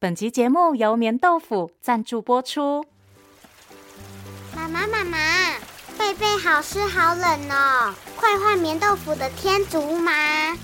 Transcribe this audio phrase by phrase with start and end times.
[0.00, 2.84] 本集节目由棉豆腐赞助播出。
[4.54, 5.18] 妈妈妈妈，
[5.98, 10.56] 贝贝好湿好冷哦，快换棉豆腐的天竺麻。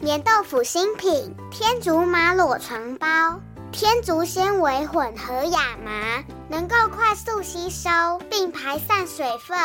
[0.00, 3.40] 棉豆腐新品天竺麻裸床包，
[3.72, 7.90] 天竺纤维混合亚麻，能够快速吸收
[8.30, 9.58] 并排散水分，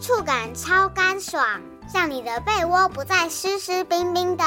[0.00, 1.46] 触感超干爽，
[1.94, 4.42] 让你的被窝不再湿湿冰冰的。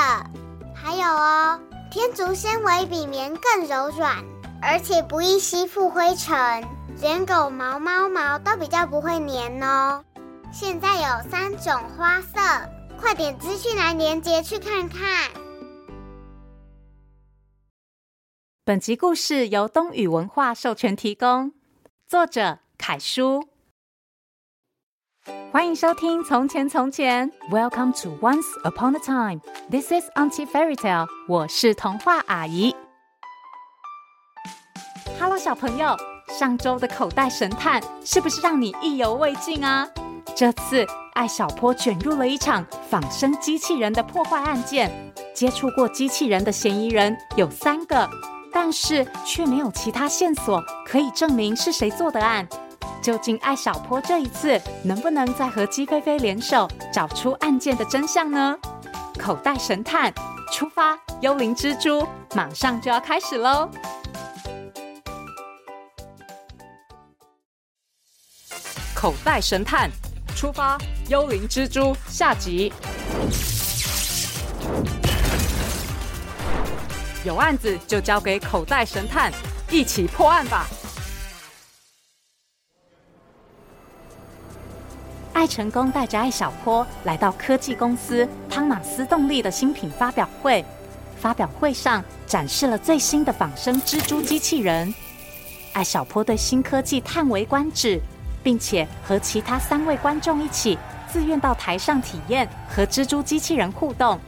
[0.75, 1.57] 还有哦。
[1.91, 4.15] 天竺纤维比棉更柔软，
[4.61, 6.63] 而且不易吸附灰尘，
[7.02, 10.02] 连狗毛、猫毛都比较不会粘哦。
[10.53, 12.39] 现在有三种花色，
[12.97, 15.30] 快点资讯来连接去看看。
[18.63, 21.52] 本集故事由东宇文化授权提供，
[22.08, 23.50] 作者凯叔。
[25.52, 29.41] 欢迎收听《从前从前》，Welcome to Once Upon a Time。
[29.70, 31.07] This is Auntie Fairy Tale。
[31.27, 32.75] 我是童话阿姨。
[35.20, 35.95] Hello，小朋友，
[36.27, 39.88] 上周的口袋神探是不是让你意犹未尽啊？
[40.36, 44.89] 这次艾小坡卷入了一场仿生机器人的破坏案件，
[45.36, 48.09] 接触过机器人的嫌疑人有三个，
[48.52, 52.47] 但是却没有其他线索可以证明是谁做的案。
[53.02, 58.55] 究竟艾小坡这一次能不能再和姬飞飞联手找出案件的真相呢？
[59.19, 60.13] 口袋神探
[60.52, 63.69] 出发，幽灵蜘蛛马上就要开始喽！
[68.93, 69.89] 口袋神探
[70.36, 70.77] 出发，
[71.08, 72.71] 幽灵蜘蛛下集。
[77.23, 79.31] 有案子就交给口袋神探，
[79.69, 80.67] 一起破案吧！
[85.42, 90.64] 艾成功带着艾小坡来到科技公司汤马斯动力的新品发表会。
[91.17, 94.94] 发表会上展示了最新的仿生蜘蛛机器人。
[95.73, 98.00] 艾小坡对新科技叹为观止，
[98.44, 100.77] 并且和其他三位观众一起
[101.11, 104.20] 自愿到台上体验和蜘蛛机器人互动。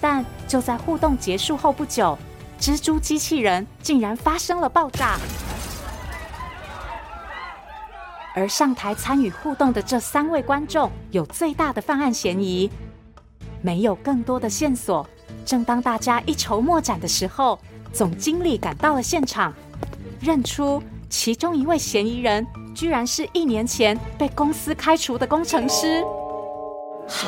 [0.00, 2.18] 但就在互动结束后不久，
[2.58, 5.16] 蜘蛛机器人竟然发生了爆炸。
[8.34, 12.70] 而上台参与互动的这三位观众有最大的犯案嫌疑，
[13.60, 15.06] 没有更多的线索。
[15.44, 17.58] 正当大家一筹莫展的时候，
[17.92, 19.52] 总经理赶到了现场，
[20.20, 26.04] 认出其中一位嫌疑人居然是一年前被公司开除的工程师。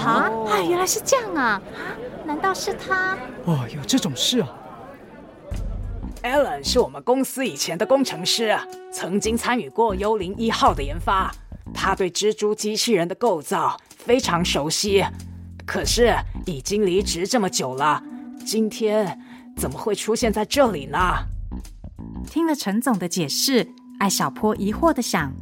[0.05, 0.61] 啊啊！
[0.61, 1.61] 原来是这样啊！
[1.75, 1.83] 啊，
[2.25, 3.19] 难道是他？
[3.47, 4.49] 哦，有这种事啊
[6.23, 8.57] ！Alan 是我们公司以前的工程师，
[8.93, 11.31] 曾经参与过幽灵一号的研发。
[11.75, 15.05] 他对蜘蛛机器人的构造非常熟悉。
[15.67, 16.15] 可是
[16.47, 18.03] 已经离职这么久了，
[18.45, 19.21] 今天
[19.57, 20.99] 怎么会出现在这里呢？
[22.29, 23.69] 听了陈总的解释，
[23.99, 25.33] 艾小坡疑惑的想：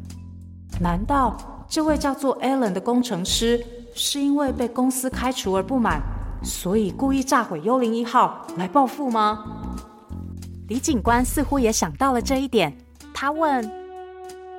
[0.80, 3.64] 难道这位叫做 Alan 的工程师
[3.94, 6.00] 是因为被公司开除而不满，
[6.42, 9.59] 所以故意炸毁幽灵一号来报复吗？
[10.70, 12.72] 李警官似乎也想到了这一点，
[13.12, 13.68] 他问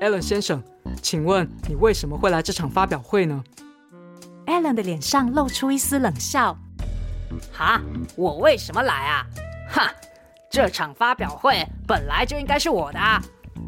[0.01, 0.61] ：“Alan 先生，
[1.01, 3.41] 请问你为什么会来这场发表会呢
[4.45, 6.57] ？”Alan 的脸上露出一丝冷笑
[7.53, 7.81] ：“哈，
[8.17, 9.25] 我为什么来啊？
[9.69, 9.89] 哈，
[10.49, 12.99] 这场发表会本来就应该是我的。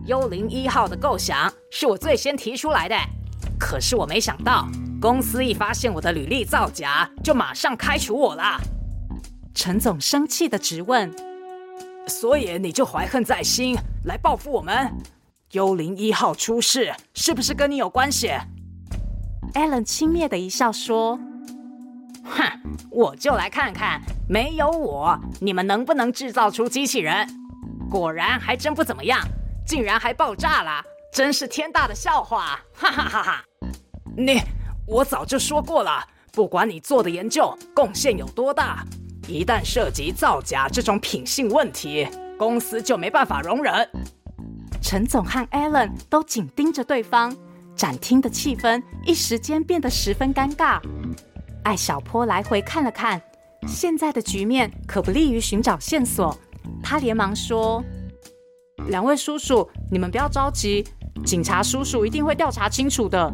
[0.05, 2.95] 幽灵一号的构想是我最先提出来的，
[3.57, 4.67] 可是我没想到
[4.99, 8.59] 公司一发现我的履历造假，就马上开除我了。”
[9.55, 11.09] 陈总生气的质问。
[12.07, 13.75] 所以你就怀恨在心
[14.05, 14.93] 来报复我们？
[15.51, 18.31] 幽灵一号出事是不是跟你有关系
[19.53, 21.19] ？Alan 轻蔑的一笑说
[22.25, 22.43] ：“哼，
[22.89, 27.27] 我就来看看，没有我，你们能不能制造出机器人？
[27.89, 29.19] 果然还真不怎么样，
[29.65, 32.59] 竟然还爆炸了，真是天大的笑话！
[32.73, 33.45] 哈哈哈哈！
[34.17, 34.41] 你，
[34.87, 38.83] 我早就说过了，不管你做的研究贡献有多大。”
[39.27, 42.07] 一旦涉及造假这种品性问题，
[42.37, 43.73] 公司就没办法容忍。
[44.81, 47.35] 陈总和 Alan 都紧盯着对方，
[47.75, 50.81] 展厅的气氛一时间变得十分尴尬。
[51.63, 53.21] 艾小坡来回看了看，
[53.65, 56.37] 现在的局面可不利于寻找线索。
[56.83, 57.81] 他连忙说
[58.89, 60.85] ：“两位叔叔，你们不要着急，
[61.25, 63.33] 警察叔叔一定会调查清楚的。”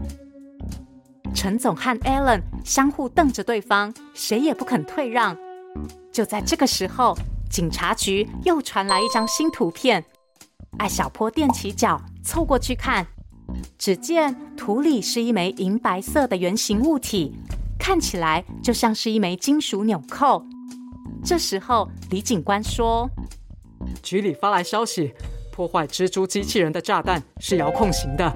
[1.33, 5.35] 陈总和 Alan 相互瞪着对方，谁也不肯退让。
[6.11, 7.15] 就在这个时候，
[7.49, 10.03] 警察局又传来一张新图片。
[10.77, 13.07] 艾小坡踮起脚凑过去看，
[13.77, 17.35] 只见图里是一枚银白色的圆形物体，
[17.77, 20.43] 看起来就像是一枚金属纽扣。
[21.23, 23.09] 这时候，李警官说
[24.01, 25.13] 局里发来消息，
[25.51, 28.31] 破坏蜘蛛机器人的炸弹是遥控型的，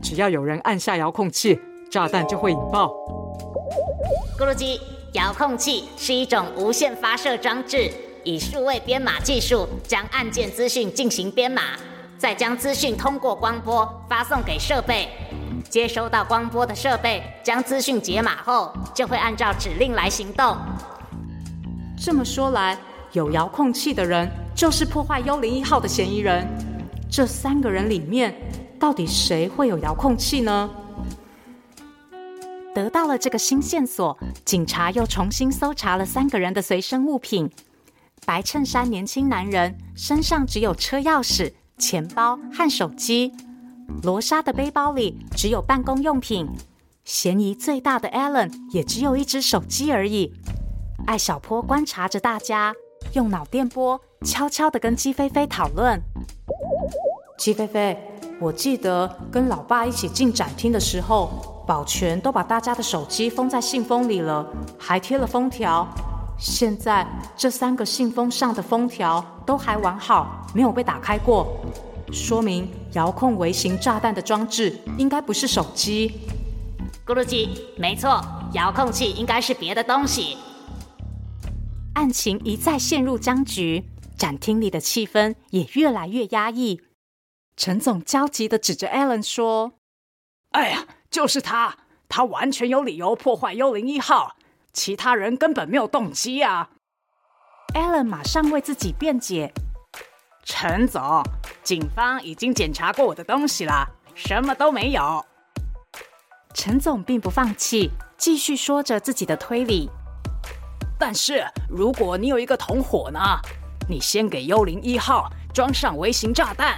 [0.00, 1.58] 只要有人按下遥控器，
[1.90, 2.88] 炸弹就会引爆。
[4.38, 4.80] 咕噜鸡，
[5.14, 7.88] 遥控器是一种无线发射装置，
[8.24, 11.62] 以数位编码技术将按键资讯进行编码，
[12.18, 15.08] 再将资讯通过光波发送给设备。
[15.70, 20.56] 接收到光波的设备将资讯解码后，就会按照指令来行动。
[21.96, 22.76] 这么说来，
[23.12, 26.44] 有遥控器的人就是破坏幽灵一号的嫌疑人。
[27.08, 28.34] 这三个人里面，
[28.80, 30.68] 到底谁会有遥控器呢？
[32.74, 37.48] 得到了这个新线索，警察又重新搜查了三个人的随身物品。
[38.26, 43.32] 白衬衫年轻男人身上只有车钥匙、钱包和手机。
[44.02, 46.48] 罗莎的背包里只有办公用品。
[47.04, 50.32] 嫌疑最大的 Alan 也只有一只手机而已。
[51.06, 52.74] 艾小坡观察着大家，
[53.12, 56.00] 用脑电波悄悄地跟姬菲菲讨论。
[57.38, 57.96] 姬菲菲，
[58.40, 61.53] 我记得跟老爸一起进展厅的时候。
[61.66, 64.46] 保全都把大家的手机封在信封里了，
[64.78, 65.86] 还贴了封条。
[66.38, 67.06] 现在
[67.36, 71.64] 这三个信封上的封条都还完好，没有被打开过，
[72.12, 76.20] 说明遥控微型炸弹的装置应该不是手机。
[77.06, 78.20] 咕噜鸡，没错，
[78.52, 80.36] 遥控器应该是别的东西。
[81.94, 83.84] 案情一再陷入僵局，
[84.18, 86.80] 展厅里的气氛也越来越压抑。
[87.56, 89.74] 陈总焦急的指着 Alan 说
[90.50, 90.84] ：“哎呀！”
[91.14, 91.76] 就是他，
[92.08, 94.34] 他完全有理由破坏幽灵一号，
[94.72, 96.70] 其他人根本没有动机啊
[97.72, 99.54] ！Alan 马上为自己辩解
[100.42, 101.22] ：“陈总，
[101.62, 105.24] 警方已经检查过我的东西了，什么都没有。”
[106.52, 109.88] 陈总并不放弃，继续说着自己的推理
[110.98, 113.20] ：“但是如果你有一个同伙呢？
[113.88, 116.76] 你先给幽灵一号装上微型炸弹，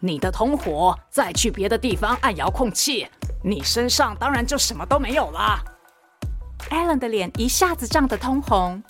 [0.00, 3.06] 你的同伙再去别的地方按遥控器。”
[3.42, 5.58] 你身上当然就什么都没有了。
[6.68, 8.82] Alan 的脸一下子涨得通红。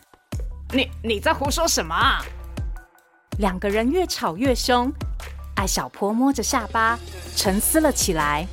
[0.73, 2.25] 你你在胡说什么啊？
[3.39, 4.93] 两个人越吵越凶。
[5.55, 6.99] 艾小坡摸着下巴
[7.37, 8.45] 沉思了起来。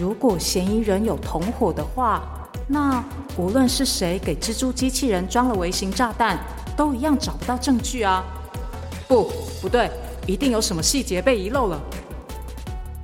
[0.00, 2.22] 如果嫌疑人有同伙的话，
[2.66, 3.04] 那
[3.36, 6.38] 无论是谁给蜘蛛机器人装了微型炸弹，
[6.74, 8.24] 都一样找不到证据啊。
[9.06, 9.30] 不，
[9.60, 9.90] 不对，
[10.26, 11.80] 一定有什么细节被遗漏了。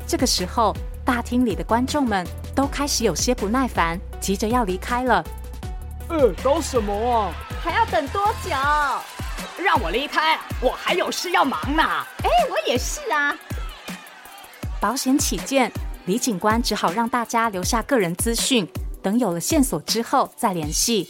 [0.06, 0.74] 这个时候。
[1.08, 5.24] 大厅里的观众们都开始有些不耐烦，急着要离开了。
[6.10, 7.32] 呃，搞什么啊？
[7.62, 8.50] 还要等多久？
[9.58, 11.82] 让我离开，我还有事要忙呢。
[11.82, 13.34] 哎，我也是啊。
[14.78, 15.72] 保险起见，
[16.04, 18.68] 李警官只好让大家留下个人资讯，
[19.02, 21.08] 等有了线索之后再联系。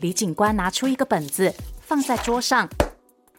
[0.00, 2.66] 李警官拿出一个本子放在桌上，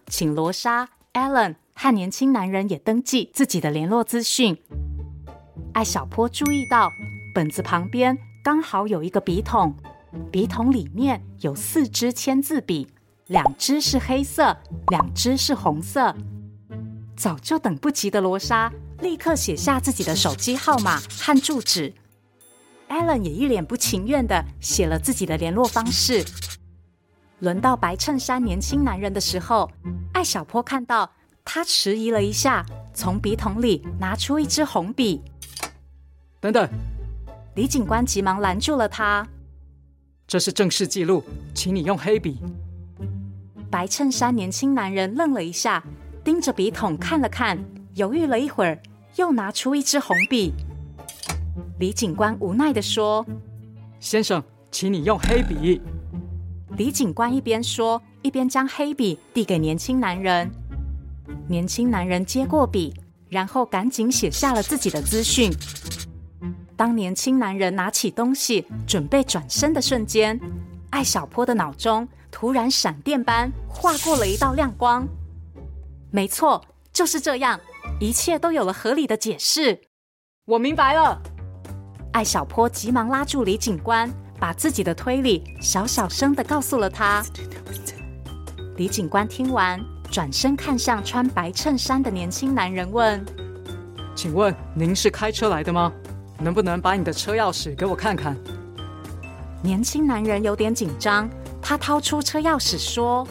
[0.06, 4.58] 请罗莎、Alan 和年轻男人也登记自己的联络资讯。
[5.74, 6.90] 艾小坡注意到，
[7.34, 9.76] 本子旁边刚好有一个笔筒，
[10.32, 12.88] 笔筒里面有四支签字笔，
[13.28, 14.56] 两支是黑色，
[14.88, 16.16] 两支是红色。
[17.18, 21.94] 早就等不及的罗莎立刻写下自己的手机号码和住址。
[22.88, 26.24] Alan 也一脸不情愿地写了自己的联络方式。
[27.40, 29.70] 轮到白衬衫年轻男人的时候，
[30.14, 31.12] 艾小坡看到
[31.46, 35.22] 他迟疑了一下，从笔筒里拿出一支红笔。
[36.42, 36.68] 等等，
[37.56, 39.26] 李警官急忙拦住了他。
[40.28, 41.24] 这是正式记录，
[41.54, 42.40] 请你用黑笔。
[43.70, 45.82] 白衬衫年轻男人愣了一下，
[46.24, 48.82] 盯着笔筒看了看，犹豫了一会儿，
[49.16, 50.52] 又拿出一支红笔。
[51.80, 53.26] 李警官无奈地说
[54.02, 55.82] ：“先生，请你用黑笔。”
[56.76, 60.50] 李警官一边说，一边将黑笔递给年轻男人。
[61.48, 62.94] 年轻男人接过笔，
[63.30, 65.52] 然后赶紧写下了自己的资讯。
[66.76, 70.40] 当年轻男人拿起东西准备转身的瞬间，
[70.90, 75.08] 艾小坡的脑中突然闪电般划过了一道亮光。
[76.12, 77.60] 没错，就是这样，
[78.00, 79.80] 一切都有了合理的解释。
[80.46, 81.22] 我明白了。
[82.12, 87.26] 艾小坡急忙拉住李警官，把自己的推理小小声地告诉了他。
[88.78, 89.80] 李警官听完，
[90.12, 93.24] 转身看向穿白衬衫的年轻男人，问
[94.16, 95.92] ：“请问您是开车来的吗？”
[96.38, 98.38] 能不能把你的车钥匙给我看看？
[99.62, 101.30] 年轻男人有点紧张，
[101.62, 103.26] 他掏出车钥匙说：“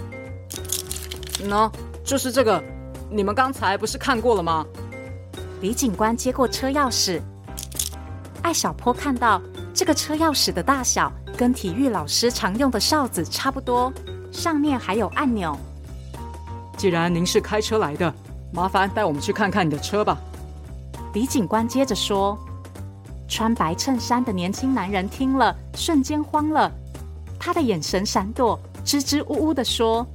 [1.45, 1.71] 喏，
[2.03, 2.63] 就是这个。
[3.11, 4.65] 你们刚才不是看过了吗？”
[5.61, 7.21] 李警官接过车钥匙，
[8.43, 9.41] 艾小坡看到
[9.75, 13.93] 这个车钥匙的大小跟体育老师常用的哨子差不多，
[14.33, 15.57] 上面还有按钮。
[16.77, 18.13] 既然您是开车来的，
[18.53, 20.19] 麻烦带我们去看看你的车吧。
[21.15, 22.39] 李警官接着说
[23.29, 26.71] ：“穿白衬衫的年轻男人听了，瞬间慌了，
[27.39, 30.07] 他的眼神闪躲，支支吾吾地说：‘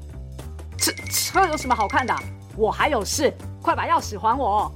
[0.77, 2.13] 这车有什么好看的？
[2.55, 4.71] 我还有事，快把钥匙还我。’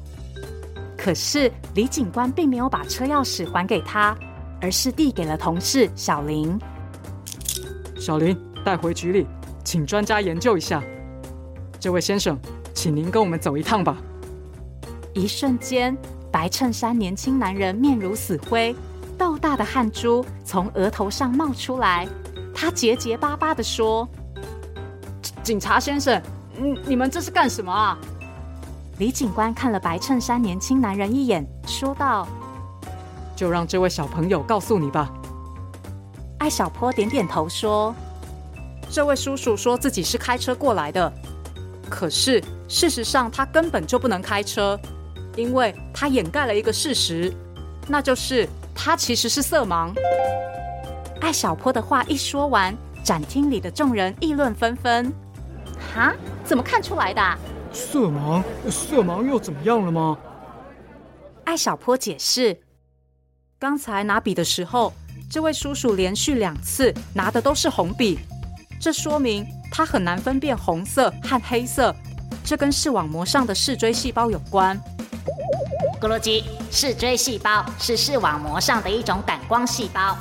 [0.97, 4.17] 可是李警官并没有把车钥匙还给他，
[4.61, 6.57] 而是递给了同事小林。
[7.99, 9.27] 小林，带回局里，
[9.65, 10.81] 请专家研究一下。
[11.83, 12.39] 这位先生，
[12.73, 13.97] 请您跟我们走一趟吧。”
[15.13, 15.93] 一瞬间，
[16.31, 18.73] 白衬衫年轻男人面如死灰，
[19.17, 22.07] 豆大的汗珠从额头上冒出来。
[22.55, 24.07] 他结结巴巴地说
[25.43, 26.21] ：“警察先生，
[26.57, 27.99] 你你们这是干什么啊？”
[28.97, 32.25] 李警官看了白衬衫年轻男人一眼，说道
[33.35, 35.11] ：“就让这位小朋友告诉你吧。”
[36.39, 37.93] 艾小坡点点头说
[38.89, 41.11] ：“这位叔叔说自己是开车过来的，
[41.93, 44.79] 可是事实上他根本就不能开车。”
[45.37, 47.31] 因为他掩盖了一个事实，
[47.87, 49.91] 那就是他其实是色盲。
[51.21, 55.13] 艾小坡的话一说完，展厅里的众人议论纷纷。
[55.93, 56.13] 哈？
[56.43, 57.21] 怎么看出来的？
[57.71, 58.43] 色盲？
[58.69, 60.17] 色盲又怎么样了吗？
[61.45, 62.59] 艾小坡解释：
[63.57, 64.93] 刚才拿笔的时候，
[65.31, 68.19] 这位叔叔连续两次拿的都是红笔，
[68.79, 69.43] 这说明
[69.75, 71.93] 他很难分辨红色和黑色。
[72.45, 74.79] 这跟视网膜上的视锥细胞有关。
[75.99, 80.15] 咕噜鸡，视锥细胞是视网膜上的一种感光细胞，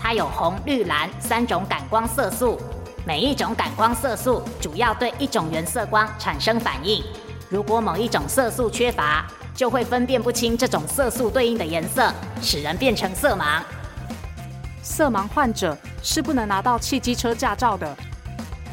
[0.00, 2.60] 它有红、绿、蓝三种感光色素。
[3.04, 7.02] 每一种感光色素主要对一种原色光产生反应。
[7.48, 13.60] 如果某一种色素缺乏，就会分辨不清这种色素对应的颜色，使人变成色盲。
[14.80, 17.96] 色盲患者是不能拿到汽机车驾照的，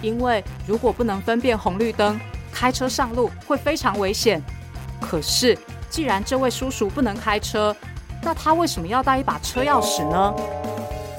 [0.01, 2.19] 因为如果不能分辨红绿灯，
[2.51, 4.41] 开车上路会非常危险。
[4.99, 5.57] 可是，
[5.89, 7.75] 既然这位叔叔不能开车，
[8.21, 10.35] 那他为什么要带一把车钥匙呢？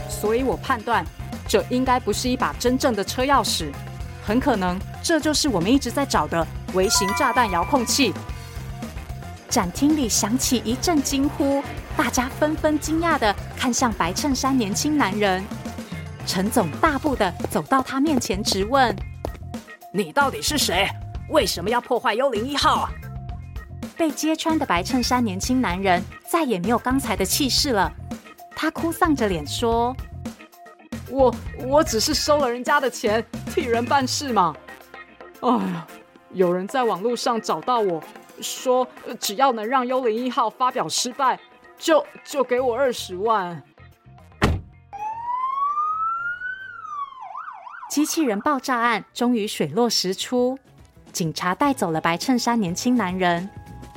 [0.09, 1.05] 所以我判断，
[1.49, 3.71] 这应该不是一把真正的车钥匙，
[4.23, 8.13] 很可能这就是我们一直在找的微型炸弹遥控器。
[9.49, 11.63] 展厅里响起一阵惊呼，
[11.97, 15.43] 大家纷纷惊讶地看向白衬衫年轻男人。
[16.31, 18.95] 陈总大步的走到他面前，直问
[19.93, 20.89] ：“你到底是谁？
[21.31, 22.91] 为什么要破坏幽灵一号啊？”
[23.99, 27.93] 被揭穿的白衬衫年轻男人再也没有刚才的气势了，
[28.55, 29.93] 他哭丧着脸说
[31.11, 31.35] ：“我
[31.67, 34.55] 我只是收了人家的钱，替人办事嘛。
[35.41, 35.87] 哎呀，
[36.33, 38.01] 有人在网络上找到我
[38.41, 38.87] 说，
[39.19, 41.41] 只要能让幽灵一号发表失败，
[41.77, 43.61] 就就给我二十万。”
[47.91, 50.57] 机器人爆炸案终于水落石出，
[51.13, 53.51] 警察带走了白衬衫年轻男人。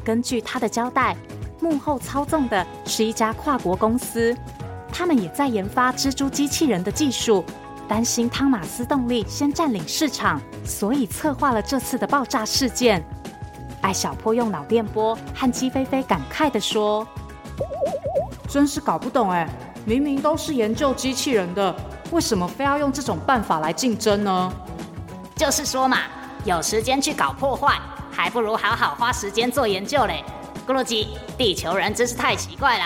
[0.04, 1.16] 根据他的交代，
[1.62, 4.36] 幕后操纵的是一家跨国公司，
[4.92, 7.46] 他们也在研发蜘蛛机器人的技术，
[7.88, 13.06] 担心汤马斯动力先占领市场，所以策划了这次的爆炸事件。
[13.82, 17.08] 艾小坡用脑电波和鸡飞飞感慨地说
[18.50, 19.48] ：“真是搞不懂哎，
[19.86, 21.76] 明明都是研究机器人的，
[22.14, 24.54] 为什么非要用这种办法来竞争呢？
[25.36, 25.98] 就是说嘛，
[26.46, 27.78] 有时间去搞破坏。”
[28.16, 30.24] 还不如好好花时间做研究嘞！
[30.68, 32.84] 咕噜鸡，地球人真是太奇怪了。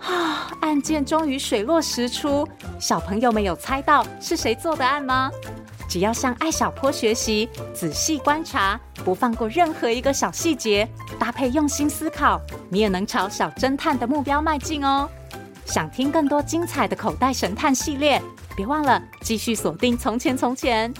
[0.00, 0.50] 啊！
[0.62, 2.48] 案件终于水落石出，
[2.80, 5.30] 小朋友们有猜到是谁做的案吗？
[5.88, 10.88] 只要向艾小坡学习，仔细观察，不放过任何一个小细节，
[11.18, 15.08] 搭配用心思考，你也能朝小侦探的目标迈进哦。
[15.64, 18.22] 想听更多精彩的口袋神探系列，
[18.56, 20.92] 别忘了继续锁定《从前从前》。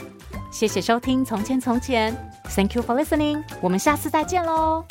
[0.50, 2.12] 谢谢收听《从前从前》
[2.54, 3.42] ，Thank you for listening。
[3.60, 4.84] 我们下次再见喽。